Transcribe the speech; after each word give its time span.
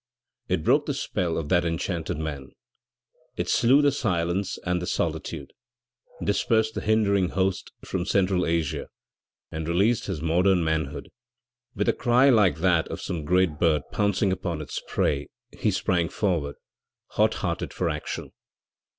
It 0.47 0.63
broke 0.63 0.87
the 0.87 0.95
spell 0.95 1.37
of 1.37 1.49
that 1.49 1.63
enchanted 1.63 2.17
man; 2.17 2.53
it 3.37 3.47
slew 3.47 3.83
the 3.83 3.91
silence 3.91 4.57
and 4.65 4.81
the 4.81 4.87
solitude, 4.87 5.53
dispersed 6.23 6.73
the 6.73 6.81
hindering 6.81 7.29
host 7.29 7.71
from 7.85 8.07
Central 8.07 8.43
Asia 8.47 8.87
and 9.51 9.67
released 9.67 10.07
his 10.07 10.19
modern 10.19 10.63
manhood. 10.63 11.09
With 11.75 11.87
a 11.87 11.93
cry 11.93 12.31
like 12.31 12.57
that 12.61 12.87
of 12.87 12.99
some 12.99 13.25
great 13.25 13.59
bird 13.59 13.83
pouncing 13.91 14.31
upon 14.31 14.59
its 14.59 14.81
prey 14.87 15.27
he 15.55 15.69
sprang 15.69 16.09
forward, 16.09 16.55
hot 17.09 17.35
hearted 17.35 17.71
for 17.71 17.87
action! 17.87 18.31